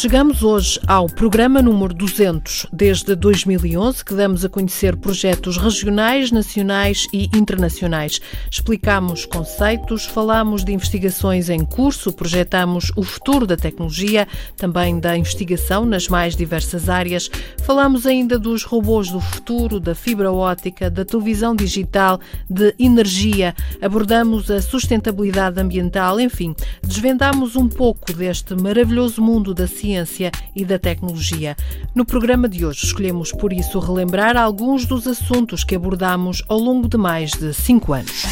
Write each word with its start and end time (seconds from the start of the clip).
Chegamos 0.00 0.44
hoje 0.44 0.78
ao 0.86 1.06
programa 1.06 1.60
número 1.60 1.92
200, 1.92 2.68
desde 2.72 3.16
2011, 3.16 4.04
que 4.04 4.14
damos 4.14 4.44
a 4.44 4.48
conhecer 4.48 4.96
projetos 4.96 5.56
regionais, 5.56 6.30
nacionais 6.30 7.08
e 7.12 7.28
internacionais. 7.36 8.20
Explicamos 8.48 9.26
conceitos, 9.26 10.04
falamos 10.04 10.64
de 10.64 10.72
investigações 10.72 11.50
em 11.50 11.64
curso, 11.64 12.12
projetamos 12.12 12.92
o 12.94 13.02
futuro 13.02 13.44
da 13.44 13.56
tecnologia, 13.56 14.28
também 14.56 15.00
da 15.00 15.16
investigação 15.16 15.84
nas 15.84 16.06
mais 16.06 16.36
diversas 16.36 16.88
áreas. 16.88 17.28
Falamos 17.64 18.06
ainda 18.06 18.38
dos 18.38 18.62
robôs 18.62 19.10
do 19.10 19.20
futuro, 19.20 19.80
da 19.80 19.96
fibra 19.96 20.30
óptica, 20.30 20.88
da 20.88 21.04
televisão 21.04 21.56
digital, 21.56 22.20
de 22.48 22.72
energia. 22.78 23.52
Abordamos 23.82 24.48
a 24.48 24.62
sustentabilidade 24.62 25.60
ambiental, 25.60 26.20
enfim, 26.20 26.54
desvendamos 26.84 27.56
um 27.56 27.66
pouco 27.66 28.12
deste 28.12 28.54
maravilhoso 28.54 29.20
mundo 29.20 29.52
da 29.52 29.66
ciência 29.66 29.87
ciência 29.88 30.30
e 30.54 30.64
da 30.66 30.78
tecnologia. 30.78 31.56
No 31.94 32.04
programa 32.04 32.46
de 32.46 32.66
hoje 32.66 32.84
escolhemos, 32.84 33.32
por 33.32 33.52
isso, 33.52 33.78
relembrar 33.78 34.36
alguns 34.36 34.84
dos 34.84 35.06
assuntos 35.06 35.64
que 35.64 35.74
abordamos 35.74 36.42
ao 36.46 36.58
longo 36.58 36.86
de 36.86 36.98
mais 36.98 37.30
de 37.30 37.54
cinco 37.54 37.94
anos. 37.94 38.24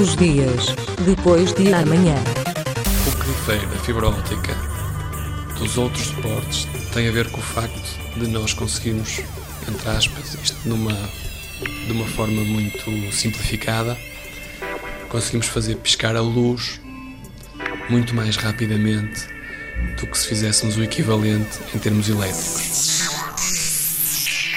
Os 0.00 0.16
dias 0.16 0.74
depois 1.04 1.52
de 1.52 1.72
amanhã. 1.74 2.16
O 3.06 3.16
que 3.16 3.26
difere 3.26 3.66
da 3.66 3.76
fibra 3.76 4.08
óptica 4.08 4.56
dos 5.58 5.76
outros 5.76 6.06
suportes 6.06 6.66
tem 6.94 7.08
a 7.08 7.12
ver 7.12 7.30
com 7.30 7.38
o 7.38 7.44
facto 7.44 7.98
de 8.16 8.26
nós 8.28 8.54
conseguirmos, 8.54 9.20
entre 9.68 9.88
aspas, 9.90 10.34
isto 10.42 10.56
numa, 10.66 10.96
de 11.86 11.92
uma 11.92 12.06
forma 12.06 12.42
muito 12.42 13.12
simplificada, 13.12 13.98
conseguimos 15.10 15.46
fazer 15.46 15.76
piscar 15.76 16.16
a 16.16 16.22
luz 16.22 16.80
muito 17.90 18.14
mais 18.14 18.36
rapidamente 18.36 19.41
do 19.98 20.06
que 20.06 20.18
se 20.18 20.26
fizéssemos 20.26 20.76
o 20.76 20.82
equivalente 20.82 21.58
em 21.74 21.78
termos 21.78 22.08
elétricos. 22.08 23.02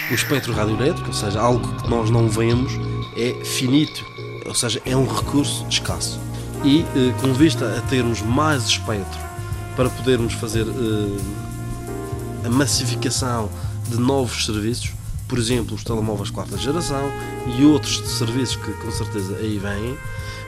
O 0.10 0.14
espectro 0.14 0.54
radioelétrico, 0.54 1.08
ou 1.08 1.14
seja, 1.14 1.40
algo 1.40 1.82
que 1.82 1.90
nós 1.90 2.10
não 2.10 2.30
vemos, 2.30 2.74
é 3.18 3.44
finito, 3.44 4.06
ou 4.46 4.54
seja, 4.54 4.82
é 4.86 4.96
um 4.96 5.08
recurso 5.08 5.66
escasso. 5.68 6.20
E 6.64 6.82
eh, 6.82 7.14
com 7.20 7.34
vista 7.34 7.78
a 7.78 7.82
termos 7.82 8.22
mais 8.22 8.66
espectro 8.66 9.20
para 9.76 9.90
podermos 9.90 10.34
fazer 10.34 10.66
eh, 10.68 12.46
a 12.46 12.50
massificação 12.50 13.50
de 13.90 13.98
novos 13.98 14.46
serviços, 14.46 14.92
por 15.28 15.40
exemplo, 15.40 15.76
os 15.76 15.84
telemóveis 15.84 16.30
quarta 16.30 16.58
geração 16.58 17.12
e 17.58 17.66
outros 17.66 17.98
serviços 18.08 18.56
que 18.58 18.72
com 18.74 18.92
certeza 18.92 19.36
aí 19.38 19.58
vêm, 19.58 19.98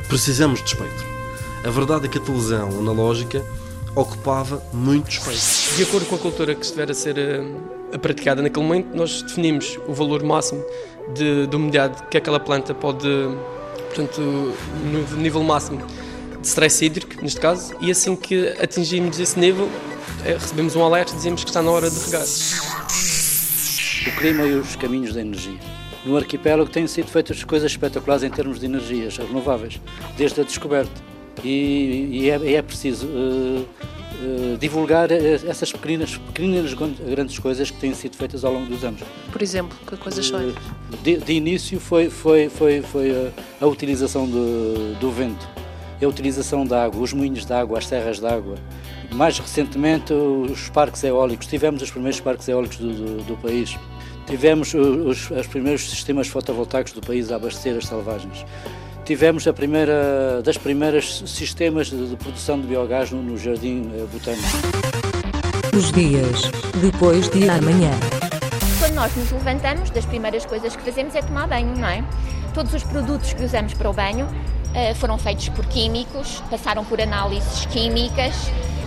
precisamos 0.08 0.60
de 0.60 0.68
espectro. 0.68 1.06
A 1.64 1.70
verdade 1.70 2.06
é 2.06 2.08
que 2.08 2.18
a 2.18 2.22
televisão 2.22 2.70
analógica 2.80 3.44
ocupava 3.98 4.62
muito 4.72 5.10
espaço. 5.10 5.76
De 5.76 5.84
acordo 5.84 6.06
com 6.06 6.16
a 6.16 6.20
cultura 6.20 6.54
que 6.54 6.64
estiver 6.64 6.90
a 6.92 6.94
ser 6.94 7.18
uh, 7.18 8.00
praticada 8.00 8.42
naquele 8.42 8.66
momento, 8.66 8.96
nós 8.96 9.24
definimos 9.24 9.78
o 9.88 9.94
valor 9.94 10.24
máximo 10.24 10.64
de, 11.16 11.48
de 11.48 11.56
umidade 11.56 12.04
que 12.10 12.18
aquela 12.18 12.40
planta 12.40 12.76
pode, 12.76 13.08
portanto, 13.88 14.22
no 14.22 15.18
nível 15.18 15.42
máximo 15.42 15.82
de 16.40 16.48
stress 16.48 16.86
hídrico, 16.86 17.22
neste 17.22 17.40
caso, 17.40 17.74
e 17.82 17.90
assim 17.90 18.16
que 18.16 18.50
atingimos 18.62 19.20
esse 19.20 19.40
nível, 19.40 19.68
é, 20.24 20.34
recebemos 20.34 20.76
um 20.76 20.84
alerta 20.84 21.14
e 21.14 21.16
dizemos 21.16 21.44
que 21.44 21.50
está 21.50 21.62
na 21.62 21.72
hora 21.72 21.90
de 21.90 22.00
regar. 22.00 22.26
O 24.08 24.20
clima 24.20 24.44
e 24.46 24.54
os 24.56 24.76
caminhos 24.76 25.16
da 25.16 25.22
energia. 25.22 25.60
No 26.06 26.16
arquipélago 26.16 26.70
têm 26.70 26.86
sido 26.88 27.08
feitas 27.08 27.44
coisas 27.44 27.72
espetaculares 27.72 28.24
em 28.24 28.30
termos 28.30 28.60
de 28.60 28.68
energias 28.68 29.18
renováveis, 29.18 29.82
desde 30.16 30.40
a 30.40 30.44
descoberta. 30.44 31.17
E, 31.44 32.10
e 32.12 32.30
é, 32.30 32.54
é, 32.54 32.62
preciso 32.62 33.08
uh, 33.08 33.66
uh, 34.22 34.58
divulgar 34.58 35.12
essas 35.12 35.72
pequenas, 35.72 36.18
pequenas, 36.18 36.74
grandes 36.74 37.38
coisas 37.40 37.70
que 37.70 37.80
têm 37.80 37.94
sido 37.94 38.16
feitas 38.16 38.44
ao 38.44 38.54
longo 38.54 38.68
dos 38.68 38.84
anos. 38.84 39.02
Por 39.32 39.42
exemplo, 39.42 39.78
que 39.86 39.98
coisas 39.98 40.26
são? 40.26 40.40
Uh, 40.40 40.56
de, 41.04 41.18
de, 41.18 41.34
início 41.34 41.80
foi, 41.80 42.10
foi, 42.10 42.50
foi, 42.50 42.82
foi 42.82 43.12
a, 43.12 43.66
a 43.66 43.68
utilização 43.68 44.28
do, 44.28 44.96
do 45.00 45.12
vento, 45.12 45.48
a 46.02 46.08
utilização 46.08 46.66
da 46.66 46.86
água, 46.86 47.02
os 47.02 47.14
moinhos 47.14 47.46
de 47.46 47.54
água, 47.54 47.78
as 47.78 47.88
serras 47.88 48.20
de 48.20 48.26
água. 48.26 48.56
Mais 49.12 49.40
recentemente, 49.40 50.12
os 50.12 50.70
parques 50.70 51.02
eólicos. 51.04 51.48
Tivemos 51.48 51.82
os 51.82 51.90
primeiros 51.90 52.20
parques 52.20 52.48
eólicos 52.50 52.78
do, 52.78 52.94
do, 52.94 53.24
do 53.24 53.38
país. 53.38 53.78
Tivemos 54.26 54.74
os, 54.74 55.32
os 55.32 55.48
primeiros 55.48 55.90
sistemas 55.90 56.28
fotovoltaicos 56.28 56.92
do 56.92 57.00
país 57.00 57.32
a 57.32 57.38
abastecer 57.38 57.78
as 57.78 57.86
selvagens 57.86 58.44
tivemos 59.08 59.48
a 59.48 59.54
primeira 59.54 60.42
das 60.44 60.58
primeiras 60.58 61.24
sistemas 61.26 61.88
de, 61.90 62.10
de 62.10 62.16
produção 62.18 62.60
de 62.60 62.68
biogás 62.68 63.10
no, 63.10 63.24
no 63.24 63.38
Jardim 63.38 63.90
eh, 63.96 64.06
Botânico. 64.12 64.46
Os 65.74 65.94
dias 65.94 66.52
depois 66.82 67.30
de 67.30 67.50
amanhã. 67.50 67.92
Quando 68.80 68.96
nós 68.96 69.16
nos 69.16 69.32
levantamos, 69.32 69.90
das 69.92 70.06
primeiras 70.06 70.46
coisas 70.46 70.76
que 70.76 70.84
fazemos 70.84 71.16
é 71.16 71.22
tomar 71.22 71.48
banho, 71.48 71.74
não 71.78 71.88
é? 71.88 72.04
Todos 72.54 72.74
os 72.74 72.84
produtos 72.84 73.32
que 73.32 73.46
usamos 73.46 73.74
para 73.76 73.90
o 73.90 73.94
banho 73.94 74.26
uh, 74.26 74.96
foram 74.96 75.18
feitos 75.18 75.48
por 75.50 75.66
químicos, 75.68 76.44
passaram 76.50 76.84
por 76.84 77.00
análises 77.00 77.66
químicas. 77.68 78.36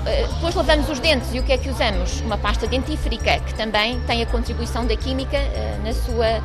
Uh, 0.03 0.34
depois 0.34 0.54
lavamos 0.54 0.91
os 0.91 1.00
dentes 1.00 1.32
e 1.32 1.38
o 1.38 1.42
que 1.42 1.53
é 1.53 1.56
que 1.56 1.70
usamos? 1.70 2.20
Uma 2.20 2.36
pasta 2.36 2.66
dentífrica, 2.66 3.41
que 3.41 3.54
também 3.54 3.98
tem 4.00 4.22
a 4.22 4.26
contribuição 4.26 4.86
da 4.86 4.97
química 4.98 5.38
uh, 5.38 5.82
na 5.82 5.94
sua 5.94 6.42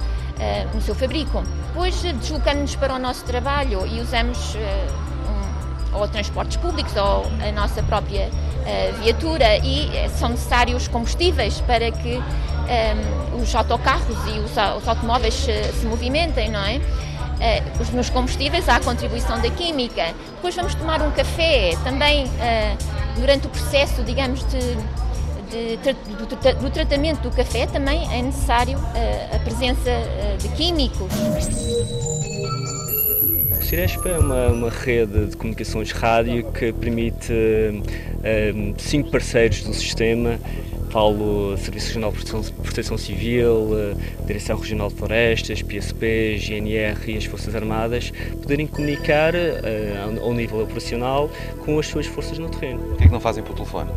no 0.73 0.81
seu 0.81 0.93
fabrico. 0.93 1.43
Depois 1.67 2.01
deslocamos-nos 2.01 2.75
para 2.75 2.93
o 2.93 2.99
nosso 2.99 3.23
trabalho 3.25 3.85
e 3.85 3.99
usamos 3.99 4.55
uh, 4.55 4.57
um, 5.93 5.99
ou 5.99 6.07
transportes 6.07 6.57
públicos 6.57 6.95
ou 6.95 7.25
a 7.45 7.51
nossa 7.51 7.83
própria 7.83 8.27
uh, 8.29 9.01
viatura 9.01 9.57
e 9.57 10.09
são 10.17 10.29
necessários 10.29 10.87
combustíveis 10.87 11.59
para 11.61 11.91
que 11.91 12.17
um, 12.17 13.41
os 13.41 13.53
autocarros 13.53 14.17
e 14.27 14.39
os, 14.39 14.51
os 14.51 14.87
automóveis 14.87 15.33
se, 15.33 15.63
se 15.73 15.85
movimentem, 15.85 16.49
não 16.49 16.63
é? 16.63 16.77
Uh, 16.77 17.81
os 17.81 17.89
meus 17.89 18.09
combustíveis 18.09 18.67
à 18.69 18.79
contribuição 18.79 19.39
da 19.41 19.49
química. 19.49 20.13
Depois 20.35 20.55
vamos 20.55 20.73
tomar 20.75 21.01
um 21.01 21.11
café, 21.11 21.75
também 21.83 22.25
uh, 22.25 23.19
durante 23.19 23.47
o 23.47 23.49
processo, 23.49 24.03
digamos, 24.03 24.39
de, 24.45 24.77
do, 26.17 26.61
do, 26.61 26.69
tratamento 26.69 27.21
do 27.21 27.35
café 27.35 27.65
também 27.67 28.07
é 28.13 28.21
necessário 28.21 28.77
uh, 28.77 29.35
a 29.35 29.39
presença 29.39 29.89
uh, 29.89 30.37
de 30.37 30.49
químicos. 30.49 31.11
O 33.59 33.63
Cirespa 33.63 34.09
é 34.09 34.19
uma, 34.19 34.47
uma, 34.47 34.69
rede 34.69 35.27
de 35.27 35.37
comunicações 35.37 35.91
rádio 35.91 36.51
que 36.51 36.71
permite 36.71 37.33
cinco 38.77 39.09
parceiros 39.09 39.63
do 39.63 39.73
sistema 39.73 40.39
Paulo, 40.95 41.57
Serviço 41.57 41.87
Regional 41.87 42.13
de 42.13 42.51
Proteção, 42.53 42.97
Civil, 42.97 43.67
Direção 44.25 44.57
Regional 44.57 44.87
de 44.87 44.95
Florestas, 44.95 45.61
PSP, 45.61 46.37
GNR 46.37 47.11
e 47.11 47.17
as 47.17 47.25
Forças 47.25 47.53
Armadas 47.53 48.13
poderem 48.41 48.65
comunicar 48.65 49.35
uh, 49.35 50.23
ao 50.23 50.33
nível 50.33 50.63
operacional 50.63 51.29
com 51.65 51.77
as 51.77 51.87
suas 51.87 52.05
forças 52.05 52.39
no 52.39 52.47
terreno. 52.47 52.93
O 52.93 52.95
que 52.95 53.03
é 53.03 53.07
que 53.07 53.11
não 53.11 53.19
fazem 53.19 53.43
por 53.43 53.53
telefone? 53.55 53.91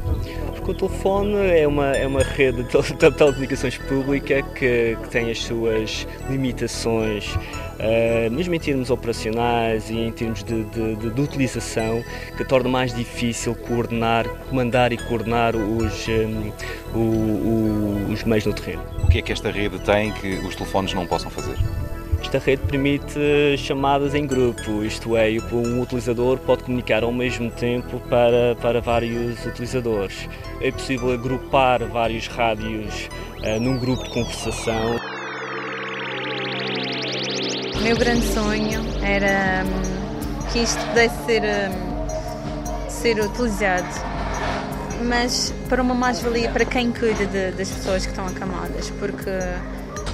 Porque 0.57 0.73
o 0.73 0.75
telefone 0.75 1.37
é 1.37 1.69
uma, 1.69 1.93
é 1.93 2.05
uma 2.05 2.25
rede 2.25 2.65
de 2.65 2.71
telecomunicações 2.99 3.79
pública 3.79 4.43
que, 4.43 4.99
que 5.01 5.09
tem 5.09 5.31
as 5.31 5.39
suas 5.39 6.05
limitações 6.29 7.39
Uh, 7.79 8.29
mesmo 8.33 8.55
em 8.55 8.59
termos 8.59 8.91
operacionais 8.91 9.89
e 9.89 9.97
em 9.97 10.11
termos 10.11 10.43
de, 10.43 10.65
de, 10.65 10.97
de, 10.97 11.11
de, 11.11 11.21
utilização, 11.21 12.03
que 12.37 12.45
torna 12.45 12.69
mais 12.69 12.93
difícil 12.93 13.55
coordenar, 13.55 14.29
comandar 14.51 14.93
e 14.93 14.97
coordenar 14.97 15.55
os, 15.55 16.09
um, 16.09 16.53
o, 16.93 16.99
o, 16.99 18.13
os 18.13 18.25
meios 18.25 18.47
no 18.47 18.53
terreno. 18.53 18.83
O 19.05 19.09
que 19.09 19.19
é 19.19 19.23
que 19.23 19.33
esta 19.33 19.51
rede 19.51 19.79
tem 19.79 20.13
que 20.13 20.27
os 20.39 20.57
telefones 20.57 20.93
não 20.93 21.07
possam 21.07 21.31
fazer? 21.31 21.57
Esta 22.21 22.39
rede 22.39 22.63
permite 22.67 23.57
chamadas 23.57 24.15
em 24.15 24.27
grupo, 24.27 24.83
isto 24.83 25.17
é, 25.17 25.31
um 25.53 25.81
utilizador 25.81 26.37
pode 26.39 26.65
comunicar 26.65 27.05
ao 27.05 27.13
mesmo 27.13 27.51
tempo 27.51 28.01
para, 28.01 28.57
para 28.61 28.81
vários 28.81 29.47
utilizadores. 29.47 30.29
É 30.61 30.71
possível 30.71 31.13
agrupar 31.13 31.83
vários 31.87 32.27
rádios 32.27 33.09
uh, 33.39 33.61
num 33.61 33.79
grupo 33.79 34.03
de 34.03 34.11
conversação. 34.11 34.97
Meu 37.89 37.97
grande 37.97 38.27
sonho 38.35 38.83
era 39.03 39.65
um, 39.65 40.53
que 40.53 40.59
isto 40.59 40.79
pudesse 40.89 41.25
ser, 41.25 41.43
um, 41.43 42.91
ser 42.91 43.19
utilizado, 43.19 43.89
mas 45.07 45.55
para 45.71 45.81
uma 45.81 45.95
mais-valia 45.95 46.51
para 46.51 46.67
quem 46.67 46.93
cuida 46.93 47.25
de, 47.25 47.51
das 47.53 47.71
pessoas 47.71 48.05
que 48.05 48.11
estão 48.11 48.27
acamadas, 48.27 48.91
porque 48.99 49.31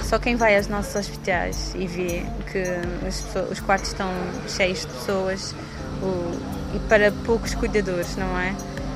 só 0.05 0.17
quem 0.17 0.37
vai 0.37 0.55
aos 0.55 0.69
nossos 0.69 0.95
hospitais 0.95 1.75
e 1.75 1.85
vê 1.85 2.25
que 2.49 2.63
os, 3.05 3.51
os 3.51 3.59
quartos 3.59 3.89
estão 3.89 4.09
cheios 4.47 4.79
de 4.79 4.87
pessoas 4.87 5.53
o, 6.01 6.77
e 6.77 6.79
para 6.87 7.11
poucos 7.25 7.53
cuidadores, 7.55 8.15
não 8.15 8.39
é? 8.39 8.55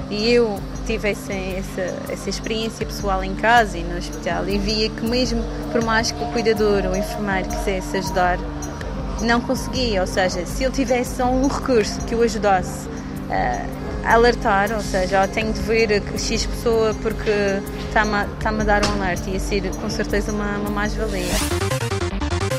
E 0.10 0.32
eu 0.32 0.58
tive 0.88 1.10
essa, 1.10 1.34
essa, 1.34 2.14
essa 2.14 2.30
experiência 2.30 2.86
pessoal 2.86 3.26
em 3.26 3.36
casa 3.36 3.78
e 3.78 3.84
no 3.84 3.98
hospital 3.98 4.48
e 4.48 4.58
via 4.58 4.90
que 4.90 5.06
mesmo 5.06 5.44
por 5.74 5.84
mais 5.84 6.14
que 6.14 6.24
o 6.24 6.28
cuidador 6.28 6.86
ou 6.86 6.94
o 6.94 6.96
enfermeiro 6.96 7.50
quisesse 7.50 7.98
ajudar, 7.98 8.40
não 9.22 9.42
conseguia, 9.42 10.02
ou 10.02 10.08
seja, 10.08 10.46
se 10.46 10.64
ele 10.64 10.74
tivesse 10.74 11.18
só 11.18 11.26
um 11.26 11.48
recurso 11.48 12.00
que 12.02 12.16
o 12.16 12.22
ajudasse 12.22 12.88
a 13.30 14.14
alertar, 14.14 14.72
ou 14.72 14.82
seja, 14.82 15.24
oh, 15.24 15.28
tenho 15.28 15.54
de 15.54 15.60
ver 15.62 16.02
X 16.18 16.46
pessoa 16.46 16.96
porque 17.02 17.32
está-me 17.88 18.16
a, 18.16 18.26
está 18.26 18.50
a 18.50 18.64
dar 18.64 18.86
um 18.86 19.02
alerta, 19.02 19.30
ia 19.30 19.40
ser 19.40 19.70
com 19.76 19.90
certeza 19.90 20.32
uma, 20.32 20.58
uma 20.58 20.70
mais-valia. 20.70 21.26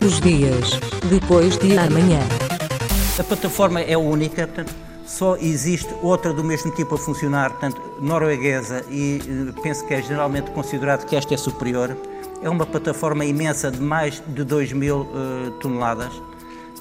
Os 0.05 0.21
dias 0.21 0.79
depois 1.09 1.59
de 1.59 1.77
amanhã. 1.77 2.21
A 3.19 3.25
plataforma 3.25 3.81
é 3.81 3.97
única, 3.97 4.47
portanto, 4.47 4.75
só 5.05 5.37
existe 5.37 5.93
outra 6.03 6.33
do 6.33 6.45
mesmo 6.45 6.71
tipo 6.71 6.95
a 6.95 6.99
funcionar, 6.99 7.51
portanto, 7.51 7.81
norueguesa, 8.01 8.85
e 8.89 9.21
eh, 9.21 9.61
penso 9.63 9.85
que 9.87 9.93
é 9.93 10.01
generalmente 10.01 10.51
considerado 10.53 11.05
que 11.05 11.17
esta 11.17 11.35
é 11.35 11.37
superior. 11.37 11.97
É 12.43 12.49
uma 12.49 12.65
plataforma 12.65 13.25
imensa 13.25 13.71
de 13.71 13.81
mais 13.81 14.23
de 14.27 14.45
2 14.45 14.73
mil 14.73 15.01
uh, 15.01 15.51
toneladas 15.61 16.11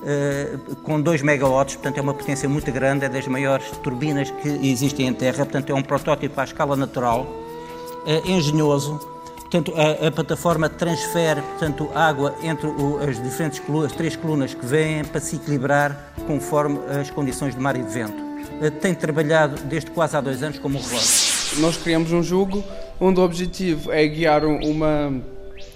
uh, 0.02 0.76
com 0.78 1.02
2 1.02 1.22
megawatts, 1.22 1.76
portanto 1.76 1.98
é 1.98 2.02
uma 2.02 2.14
potência 2.14 2.48
muito 2.48 2.72
grande, 2.72 3.06
é 3.06 3.10
das 3.10 3.28
maiores 3.28 3.70
turbinas 3.84 4.32
que 4.32 4.48
existem 4.48 5.08
em 5.08 5.14
Terra, 5.14 5.46
portanto 5.46 5.70
é 5.70 5.74
um 5.74 5.82
protótipo 5.82 6.40
à 6.40 6.44
escala 6.44 6.76
natural, 6.76 7.22
uh, 7.22 8.30
engenhoso. 8.30 9.00
Portanto, 9.40 9.74
a, 9.76 10.08
a, 10.08 10.12
plataforma 10.12 10.70
transfere 10.70 11.42
portanto, 11.42 11.90
água 11.96 12.36
entre 12.44 12.68
o, 12.68 13.00
as 13.00 13.22
diferentes 13.22 13.60
colunas, 13.60 13.92
as 13.92 13.98
três 13.98 14.16
colunas 14.16 14.54
que 14.54 14.64
vêm 14.64 15.04
para 15.04 15.20
se 15.20 15.38
equilibrar 15.38 16.14
conforme 16.28 16.78
as 17.00 17.10
condições 17.10 17.56
de 17.56 17.60
mar 17.60 17.76
e 17.76 17.82
de 17.82 17.92
vento. 17.92 18.22
Uh, 18.62 18.70
tem 18.80 18.94
trabalhado 18.94 19.62
desde 19.64 19.90
quase 19.92 20.16
há 20.16 20.22
dois 20.22 20.44
anos 20.44 20.60
como 20.60 20.78
relógio. 20.78 21.30
Nós 21.58 21.78
criamos 21.78 22.12
um 22.12 22.22
jogo 22.22 22.64
onde 23.00 23.20
o 23.20 23.24
objetivo 23.24 23.92
é 23.92 24.06
guiar 24.06 24.46
uma 24.46 25.12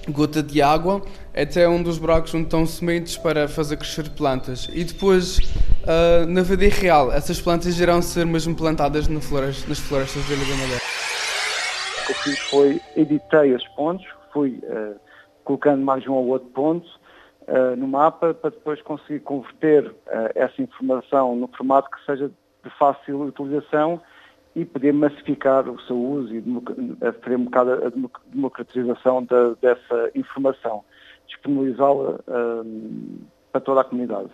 gota 0.10 0.44
de 0.44 0.62
água 0.62 1.02
até 1.34 1.68
um 1.68 1.82
dos 1.82 1.98
buracos 1.98 2.34
onde 2.34 2.46
estão 2.46 2.66
sementes 2.66 3.18
para 3.18 3.48
fazer 3.48 3.78
crescer 3.78 4.10
plantas. 4.10 4.70
E 4.74 4.84
depois, 4.84 5.40
uh, 5.84 6.26
na 6.28 6.42
vida 6.42 6.66
real, 6.68 7.12
essas 7.12 7.42
plantas 7.42 7.80
irão 7.80 8.02
ser 8.02 8.26
mesmo 8.26 8.56
plantadas 8.56 9.08
na 9.08 9.22
floresta, 9.22 9.68
nas 9.68 9.80
florestas 9.80 10.28
da 10.28 10.36
Ilha 10.36 10.46
da 10.46 10.56
Madeira. 10.56 10.82
O 12.02 12.06
que 12.06 12.12
eu 12.12 12.16
fiz 12.16 12.40
foi, 12.50 12.82
editei 12.96 13.54
os 13.54 13.68
pontos, 13.70 14.06
fui 14.32 14.60
uh, 14.64 14.96
colocando 15.44 15.84
mais 15.84 16.06
um 16.08 16.14
ou 16.14 16.28
outro 16.28 16.50
ponto 16.50 16.88
uh, 17.48 17.76
no 17.78 17.88
mapa 17.88 18.34
para 18.34 18.50
depois 18.50 18.82
conseguir 18.82 19.22
converter 19.22 19.94
essa 20.36 20.62
informação 20.62 21.36
no 21.36 21.48
formato 21.48 21.90
que 21.90 22.06
seja 22.06 22.28
de 22.28 22.70
fácil 22.78 23.22
utilização 23.22 24.02
e 24.56 24.66
poder 24.66 24.94
massificar 24.94 25.68
o 25.68 25.80
seu 25.82 25.98
uso 25.98 26.34
e 26.34 26.44
fazer 27.22 27.36
um 27.36 27.46
bocado 27.46 27.72
a 27.72 27.92
democratização 28.32 29.24
da, 29.26 29.54
dessa 29.62 30.12
informação, 30.14 30.84
disponibilizá-la 31.28 32.20
um, 32.28 33.20
para 33.52 33.62
toda 33.62 33.82
a 33.82 33.84
comunidade. 33.84 34.30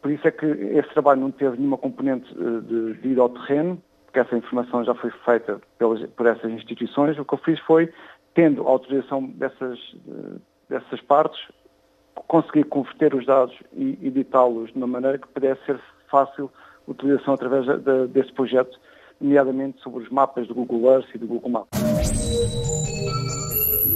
Por 0.00 0.10
isso 0.10 0.26
é 0.26 0.30
que 0.30 0.46
esse 0.46 0.88
trabalho 0.90 1.20
não 1.20 1.30
teve 1.30 1.56
nenhuma 1.56 1.78
componente 1.78 2.32
eh, 2.32 2.60
de, 2.60 2.94
de 2.94 3.08
ir 3.08 3.18
ao 3.18 3.28
terreno, 3.28 3.80
porque 4.06 4.18
essa 4.18 4.36
informação 4.36 4.84
já 4.84 4.94
foi 4.94 5.10
feita 5.24 5.60
pelas, 5.78 6.02
por 6.10 6.26
essas 6.26 6.50
instituições. 6.50 7.18
O 7.18 7.24
que 7.24 7.34
eu 7.34 7.38
fiz 7.38 7.58
foi, 7.60 7.92
tendo 8.34 8.66
a 8.66 8.70
autorização 8.70 9.26
dessas, 9.26 9.78
eh, 10.08 10.38
dessas 10.68 11.00
partes, 11.02 11.40
conseguir 12.26 12.64
converter 12.64 13.14
os 13.14 13.26
dados 13.26 13.56
e 13.72 13.98
editá-los 14.02 14.72
de 14.72 14.78
uma 14.78 14.86
maneira 14.86 15.18
que 15.18 15.28
pudesse 15.28 15.64
ser 15.64 15.80
fácil 16.08 16.50
utilização 16.86 17.34
através 17.34 17.64
de, 17.66 18.06
desse 18.08 18.32
projeto 18.32 18.78
nomeadamente 19.20 19.80
sobre 19.82 20.02
os 20.02 20.10
mapas 20.10 20.46
do 20.46 20.54
Google 20.54 20.92
Earth 20.92 21.08
e 21.14 21.18
do 21.18 21.26
Google 21.26 21.50
Maps. 21.50 21.70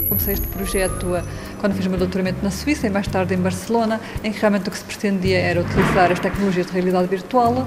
Comecei 0.08 0.34
este 0.34 0.46
projeto 0.48 1.14
eh, 1.14 1.22
quando 1.60 1.74
fiz 1.74 1.86
o 1.86 1.90
meu 1.90 1.98
doutoramento 1.98 2.42
na 2.42 2.50
Suíça 2.50 2.86
e 2.86 2.90
mais 2.90 3.06
tarde 3.06 3.34
em 3.34 3.38
Barcelona, 3.38 4.00
em 4.24 4.32
que 4.32 4.40
realmente 4.40 4.68
o 4.68 4.70
que 4.70 4.78
se 4.78 4.84
pretendia 4.84 5.38
era 5.38 5.60
utilizar 5.60 6.10
as 6.10 6.18
tecnologias 6.18 6.66
de 6.66 6.72
realidade 6.72 7.06
virtual 7.08 7.66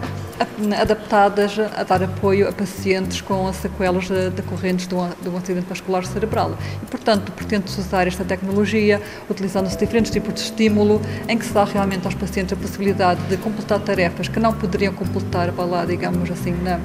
adaptadas 0.80 1.60
a 1.60 1.84
dar 1.84 2.04
apoio 2.04 2.48
a 2.48 2.52
pacientes 2.52 3.22
com 3.22 3.52
sequelas 3.54 4.10
decorrentes 4.10 4.88
de 4.88 4.96
um, 4.96 5.10
de 5.22 5.30
um 5.30 5.38
acidente 5.38 5.68
vascular 5.68 6.06
cerebral. 6.06 6.58
E, 6.82 6.86
portanto, 6.88 7.32
pretende-se 7.32 7.80
usar 7.80 8.08
esta 8.08 8.24
tecnologia 8.24 9.02
utilizando-se 9.30 9.78
diferentes 9.78 10.12
tipos 10.12 10.34
de 10.34 10.42
estímulo 10.42 11.02
em 11.28 11.38
que 11.38 11.46
se 11.46 11.54
dá 11.54 11.64
realmente 11.64 12.06
aos 12.06 12.16
pacientes 12.16 12.54
a 12.54 12.56
possibilidade 12.56 13.22
de 13.28 13.38
completar 13.38 13.80
tarefas 13.80 14.28
que 14.28 14.40
não 14.40 14.54
poderiam 14.54 14.94
completar, 14.94 15.52
para 15.52 15.66
lá, 15.66 15.86
digamos 15.86 16.30
assim, 16.32 16.52
na, 16.64 16.80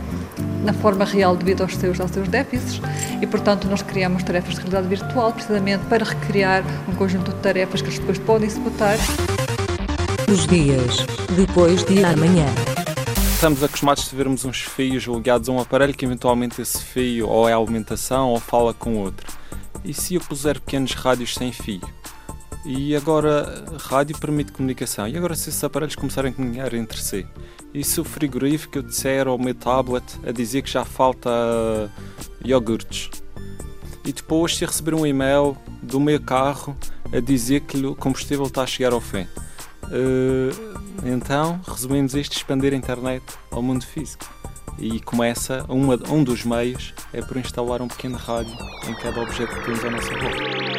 na 0.67 0.73
forma 0.73 1.05
real 1.05 1.37
devido 1.37 1.63
aos 1.63 1.77
seus, 1.77 2.01
aos 2.01 2.11
seus 2.11 2.29
déficits 2.29 2.83
e, 3.23 3.27
portanto, 3.27 3.69
nós 3.69 3.83
criamos 3.83 4.25
tarefas 4.25 4.57
de 4.57 4.61
realidade 4.61 4.89
virtual 4.89 5.33
precisamente 5.33 5.85
para 5.87 6.05
recriar 6.05 6.65
um 6.89 6.95
conjunto 6.97 7.33
de 7.33 7.39
tarefas 7.39 7.81
que 7.81 7.89
eles 7.89 8.01
depois 8.01 8.19
podem 8.19 8.49
executar. 8.49 8.99
Os 10.29 10.45
dias 10.47 11.07
depois 11.37 11.85
de 11.85 12.05
amanhã. 12.05 12.47
Estamos 13.33 13.63
acostumados 13.63 14.11
a 14.13 14.17
vermos 14.17 14.45
uns 14.45 14.63
fios 14.63 15.05
ligados 15.05 15.49
a 15.49 15.53
um 15.53 15.61
aparelho 15.61 15.95
que 15.95 16.05
eventualmente 16.05 16.61
esse 16.61 16.83
fio 16.83 17.29
ou 17.29 17.49
é 17.49 17.53
alimentação 17.53 18.31
ou 18.31 18.41
fala 18.41 18.75
com 18.75 18.97
outro. 18.97 19.27
E 19.85 19.95
se 19.95 20.17
eu 20.17 20.21
puser 20.21 20.59
pequenos 20.59 20.95
rádios 20.95 21.35
sem 21.35 21.53
fio? 21.53 21.83
E 22.65 22.97
agora, 22.97 23.65
rádio 23.79 24.19
permite 24.19 24.53
comunicação. 24.53 25.07
E 25.07 25.17
agora, 25.17 25.35
se 25.35 25.51
esses 25.51 25.63
aparelhos 25.63 25.95
começarem 25.95 26.33
a 26.33 26.35
comunicar 26.35 26.75
entre 26.75 27.01
si? 27.01 27.27
E 27.73 27.85
se 27.85 28.01
o 28.01 28.05
frigorífico 28.05 28.83
disser 28.83 29.29
ao 29.29 29.39
meu 29.39 29.55
tablet 29.55 30.05
a 30.27 30.33
dizer 30.33 30.63
que 30.63 30.71
já 30.71 30.85
falta 30.85 31.31
iogurtes? 32.45 33.11
E 34.05 34.13
depois, 34.13 34.57
se 34.57 34.65
receber 34.65 34.95
um 34.95 35.07
e-mail 35.07 35.57
do 35.83 36.01
meu 36.01 36.21
carro 36.21 36.77
a 37.13 37.21
dizer 37.21 37.61
que 37.61 37.77
o 37.85 37.95
combustível 37.95 38.47
está 38.47 38.63
a 38.63 38.67
chegar 38.67 38.93
ao 38.93 39.01
fim? 39.01 39.27
Uh, 39.85 40.51
então, 41.05 41.61
resumimos 41.67 42.15
isto: 42.15 42.37
expandir 42.37 42.73
a 42.73 42.77
internet 42.77 43.25
ao 43.51 43.63
mundo 43.63 43.85
físico. 43.85 44.27
E 44.79 45.01
começa, 45.01 45.65
uma, 45.69 45.95
um 46.11 46.23
dos 46.23 46.45
meios 46.45 46.93
é 47.13 47.23
por 47.23 47.37
instalar 47.37 47.81
um 47.81 47.89
pequeno 47.89 48.17
rádio 48.17 48.55
em 48.87 48.95
cada 48.97 49.21
objeto 49.23 49.55
que 49.55 49.65
temos 49.65 49.85
à 49.85 49.91
nossa 49.91 50.11
volta 50.11 50.76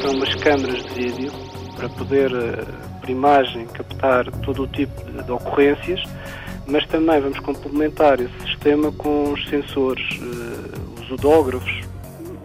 são 0.00 0.12
umas 0.12 0.34
câmaras 0.36 0.82
de 0.82 0.94
vídeo 0.94 1.32
para 1.76 1.88
poder, 1.90 2.32
eh, 2.32 2.64
por 3.00 3.10
imagem, 3.10 3.66
captar 3.66 4.30
todo 4.42 4.62
o 4.62 4.66
tipo 4.66 4.92
de, 5.04 5.30
ocorrências, 5.30 6.02
mas 6.66 6.86
também 6.86 7.20
vamos 7.20 7.38
complementar 7.40 8.20
esse 8.20 8.40
sistema 8.46 8.90
com 8.92 9.32
os 9.32 9.48
sensores, 9.48 10.04
uh, 10.18 11.02
os 11.02 11.10
odógrafos, 11.10 11.70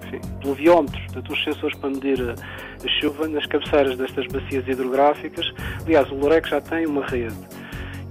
enfim, 0.03 0.19
pluviómetros, 0.41 1.01
portanto, 1.05 1.33
os 1.33 1.43
sensores 1.43 1.77
para 1.77 1.89
medir 1.89 2.21
a, 2.21 2.33
a, 2.33 2.89
chuva 2.99 3.27
nas 3.27 3.45
cabeceiras 3.45 3.97
destas 3.97 4.25
bacias 4.27 4.67
hidrográficas. 4.67 5.45
Aliás, 5.85 6.09
o 6.11 6.15
Lorec 6.15 6.49
já 6.49 6.59
tem 6.59 6.85
uma 6.85 7.05
rede 7.05 7.35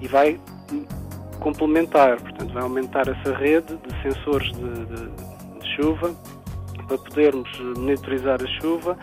e 0.01 0.09
vai 0.09 0.39
complementar, 1.41 2.21
portanto, 2.21 2.53
vai 2.53 2.63
aumentar 2.63 3.09
essa 3.09 3.35
rede 3.37 3.77
de 3.77 4.03
sensores 4.03 4.53
de, 4.53 4.85
de, 4.87 5.61
de 5.61 5.77
chuva 5.77 6.15
para 6.87 6.99
podermos 6.99 7.49
monitorizar 7.77 8.41
a 8.43 8.61
chuva 8.61 8.97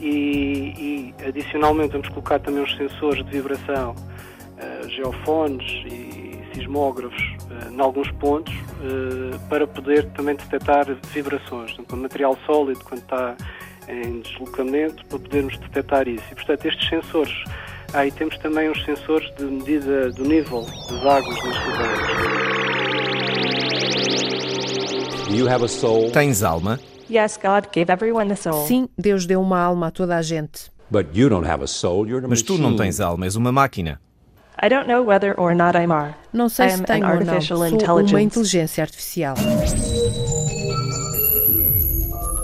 e, 0.00 1.14
e, 1.18 1.26
adicionalmente 1.26 1.92
vamos 1.92 2.08
colocar 2.08 2.38
também 2.38 2.62
os 2.62 2.76
sensores 2.76 3.24
de 3.24 3.30
vibração, 3.30 3.94
uh, 3.94 4.88
geofones 4.88 5.66
e 5.86 6.28
sismógrafos 6.54 7.20
uh, 7.20 7.72
em 7.72 7.80
alguns 7.80 8.10
pontos 8.12 8.54
uh, 8.54 9.38
para 9.48 9.66
poder 9.66 10.04
também 10.12 10.36
detectar 10.36 10.86
vibrações, 11.12 11.72
portanto, 11.72 11.92
o 11.92 11.96
material 11.96 12.38
sólido 12.46 12.80
quando 12.84 13.00
está 13.00 13.36
em 13.88 14.20
deslocamento 14.20 15.04
para 15.06 15.18
podermos 15.18 15.56
detectar 15.58 16.06
isso. 16.06 16.24
E 16.30 16.34
portanto 16.34 16.66
estes 16.66 16.88
sensores, 16.88 17.34
aí 17.94 18.12
temos 18.12 18.36
também 18.38 18.68
os 18.68 18.84
sensores 18.84 19.34
de 19.36 19.44
medida 19.44 20.10
do 20.10 20.24
nível 20.24 20.60
das 20.90 21.06
águas 21.06 21.44
nas 21.44 21.56
cidades. 21.64 22.58
Tens 26.10 26.42
alma? 26.42 26.78
Yes, 27.10 27.38
God 27.42 27.68
gave 27.72 27.90
everyone 27.90 28.32
a 28.32 28.36
soul. 28.36 28.66
Sim, 28.66 28.88
Deus 28.98 29.26
deu 29.26 29.40
uma 29.40 29.58
alma 29.58 29.86
a 29.86 29.90
toda 29.90 30.16
a 30.16 30.22
gente. 30.22 30.70
But 30.90 31.08
you 31.14 31.28
don't 31.28 31.46
have 31.46 31.62
a 31.62 31.66
soul, 31.66 32.06
you're 32.06 32.24
a 32.24 32.28
Mas 32.28 32.42
tu 32.42 32.58
não 32.58 32.76
tens 32.76 33.00
alma, 33.00 33.26
és 33.26 33.36
uma 33.36 33.50
máquina. 33.50 34.00
I 34.60 34.68
don't 34.68 34.88
know 34.88 35.04
whether 35.04 35.38
or 35.38 35.54
not 35.54 35.76
I'm 35.76 35.92
are. 35.92 36.14
Não 36.32 36.48
sei 36.48 36.70
se 36.70 36.82
tenho 36.82 37.06
ou 37.06 37.24
não. 37.24 37.40
Sou 37.40 38.00
uma 38.00 38.20
inteligência 38.20 38.82
artificial. 38.82 39.36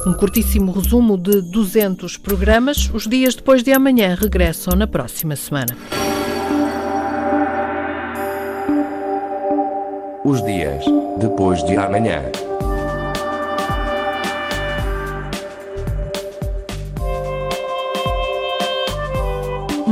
Um 0.06 0.12
curtíssimo 0.12 0.70
resumo 0.70 1.16
de 1.16 1.40
200 1.50 2.16
programas. 2.18 2.90
Os 2.92 3.08
dias 3.08 3.34
depois 3.34 3.62
de 3.62 3.72
amanhã 3.72 4.14
regressam 4.14 4.76
na 4.76 4.86
próxima 4.86 5.34
semana. 5.34 5.76
Os 10.24 10.42
dias 10.42 10.84
depois 11.18 11.64
de 11.64 11.76
amanhã. 11.76 12.30